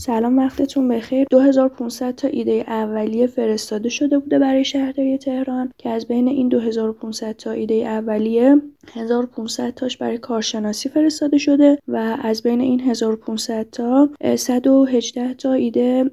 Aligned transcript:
سلام 0.00 0.38
وقتتون 0.38 0.88
بخیر. 0.88 1.26
2500 1.30 2.14
تا 2.14 2.28
ایده 2.28 2.64
اولیه 2.66 3.26
فرستاده 3.26 3.88
شده 3.88 4.18
بوده 4.18 4.38
برای 4.38 4.64
شهرداری 4.64 5.18
تهران 5.18 5.72
که 5.78 5.88
از 5.88 6.06
بین 6.06 6.28
این 6.28 6.48
2500 6.48 7.32
تا 7.32 7.50
ایده 7.50 7.74
اولیه 7.74 8.56
1500 8.94 9.70
تاش 9.70 9.96
برای 9.96 10.18
کارشناسی 10.18 10.88
فرستاده 10.88 11.38
شده 11.38 11.78
و 11.88 12.16
از 12.22 12.42
بین 12.42 12.60
این 12.60 12.80
1500 12.80 13.70
تا 13.70 14.10
118 14.36 15.34
تا 15.34 15.52
ایده 15.52 16.10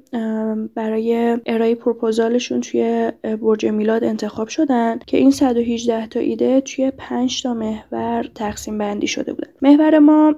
برای 0.74 1.38
ارائه 1.46 1.74
پروپوزالشون 1.74 2.60
توی 2.60 3.12
برج 3.40 3.66
میلاد 3.66 4.04
انتخاب 4.04 4.48
شدن 4.48 4.98
که 5.06 5.16
این 5.16 5.30
118 5.30 6.06
تا 6.06 6.20
ایده 6.20 6.60
توی 6.60 6.90
5 6.90 7.42
تا 7.42 7.54
محور 7.54 8.30
تقسیم 8.34 8.78
بندی 8.78 9.06
شده 9.06 9.32
بودن 9.32 9.50
محور 9.62 9.98
ما 9.98 10.34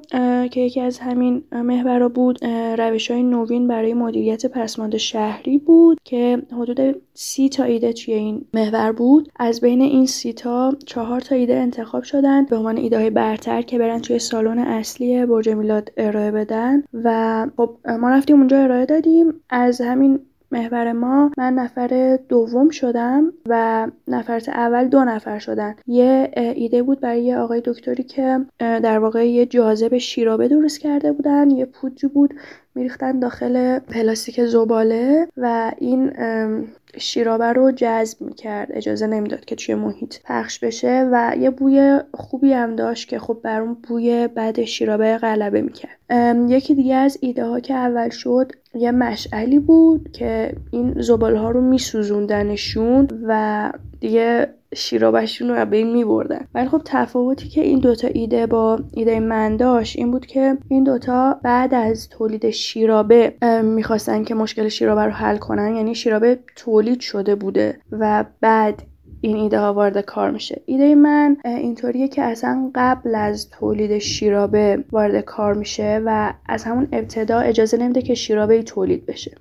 که 0.50 0.60
یکی 0.60 0.80
از 0.80 0.98
همین 0.98 1.42
محورها 1.52 2.08
بود 2.08 2.44
روش 2.78 3.10
های 3.10 3.22
نوین 3.22 3.68
برای 3.68 3.94
مدیریت 3.94 4.46
پسماند 4.46 4.96
شهری 4.96 5.58
بود 5.58 5.98
که 6.04 6.42
حدود 6.52 7.02
سی 7.14 7.48
تا 7.48 7.64
ایده 7.64 7.92
توی 7.92 8.14
این 8.14 8.44
محور 8.54 8.92
بود. 8.92 9.32
از 9.36 9.60
بین 9.60 9.80
این 9.80 10.06
سی 10.06 10.32
تا 10.32 10.76
چهار 10.86 11.20
تا 11.20 11.34
ایده 11.34 11.56
انتخاب 11.56 12.02
شدن 12.02 12.44
به 12.44 12.56
عنوان 12.56 12.76
ایده 12.76 12.98
های 12.98 13.10
برتر 13.10 13.62
که 13.62 13.78
برن 13.78 14.00
توی 14.00 14.18
سالن 14.18 14.58
اصلی 14.58 15.26
برج 15.26 15.48
میلاد 15.48 15.92
ارائه 15.96 16.30
بدن. 16.30 16.82
و 16.94 17.46
خب 17.56 17.76
ما 18.00 18.10
رفتیم 18.10 18.38
اونجا 18.38 18.58
ارائه 18.58 18.86
دادیم. 18.86 19.34
از 19.50 19.80
همین 19.80 20.18
محور 20.50 20.92
ما 20.92 21.30
من 21.38 21.54
نفر 21.54 22.18
دوم 22.28 22.70
شدم 22.70 23.32
و 23.46 23.86
نفر 24.08 24.42
اول 24.48 24.88
دو 24.88 25.04
نفر 25.04 25.38
شدن. 25.38 25.74
یه 25.86 26.30
ایده 26.36 26.82
بود 26.82 27.00
برای 27.00 27.24
یه 27.24 27.38
آقای 27.38 27.62
دکتری 27.64 28.02
که 28.02 28.40
در 28.58 28.98
واقع 28.98 29.28
یه 29.28 29.46
جاذب 29.46 29.98
شیرابه 29.98 30.48
درست 30.48 30.80
کرده 30.80 31.12
بودن. 31.12 31.50
یه 31.50 31.64
پودری 31.64 32.08
بود. 32.08 32.34
میریختن 32.74 33.18
داخل 33.18 33.78
پلاستیک 33.78 34.44
زباله 34.44 35.28
و 35.36 35.72
این 35.78 36.12
شیرابه 36.98 37.44
رو 37.44 37.72
جذب 37.72 38.20
می‌کرد. 38.20 38.68
اجازه 38.72 39.06
نمی‌داد 39.06 39.44
که 39.44 39.56
توی 39.56 39.74
محیط 39.74 40.14
پخش 40.24 40.58
بشه 40.58 41.08
و 41.12 41.36
یه 41.40 41.50
بوی 41.50 42.00
خوبی 42.14 42.52
هم 42.52 42.76
داشت 42.76 43.08
که 43.08 43.18
خب 43.18 43.38
بر 43.42 43.60
اون 43.60 43.76
بوی 43.88 44.28
بد 44.28 44.60
شیرابه 44.60 45.18
غلبه 45.18 45.62
می‌کرد. 45.62 45.98
یکی 46.48 46.74
دیگه 46.74 46.94
از 46.94 47.18
ایده 47.20 47.44
ها 47.44 47.60
که 47.60 47.74
اول 47.74 48.08
شد 48.08 48.52
یه 48.74 48.90
مشعلی 48.90 49.58
بود 49.58 50.12
که 50.12 50.52
این 50.70 51.00
زبال 51.00 51.36
ها 51.36 51.50
رو 51.50 51.60
میسوزوندنشون 51.60 53.08
و 53.26 53.72
دیگه 54.00 54.48
شیرابشون 54.74 55.48
رو 55.48 55.64
به 55.64 55.76
این 55.76 55.92
میبردن. 55.92 56.48
ولی 56.54 56.68
خب 56.68 56.82
تفاوتی 56.84 57.48
که 57.48 57.60
این 57.60 57.78
دوتا 57.78 58.08
ایده 58.08 58.46
با 58.46 58.80
ایده 58.92 59.20
من 59.20 59.56
داشت 59.56 59.98
این 59.98 60.10
بود 60.10 60.26
که 60.26 60.56
این 60.68 60.84
دوتا 60.84 61.40
بعد 61.42 61.74
از 61.74 62.08
تولید 62.08 62.50
شیرابه 62.50 63.34
می‌خواستن 63.62 64.24
که 64.24 64.34
مشکل 64.34 64.68
شیرابه 64.68 65.04
رو 65.04 65.10
حل 65.10 65.36
کنن. 65.36 65.76
یعنی 65.76 65.94
شیرابه 65.94 66.38
تولید 66.56 67.00
شده 67.00 67.34
بوده 67.34 67.80
و 67.92 68.24
بعد 68.40 68.82
این 69.20 69.36
ایده 69.36 69.60
ها 69.60 69.74
وارد 69.74 70.00
کار 70.00 70.30
میشه. 70.30 70.62
ایده 70.66 70.94
من 70.94 71.36
اینطوریه 71.44 72.08
که 72.08 72.22
اصلا 72.22 72.70
قبل 72.74 73.14
از 73.14 73.50
تولید 73.50 73.98
شیرابه 73.98 74.84
وارد 74.92 75.20
کار 75.20 75.54
میشه 75.54 76.02
و 76.06 76.32
از 76.46 76.64
همون 76.64 76.88
ابتدا 76.92 77.38
اجازه 77.38 77.76
نمیده 77.76 78.02
که 78.02 78.14
شیرابه 78.14 78.62
تولید 78.62 79.06
بشه. 79.06 79.38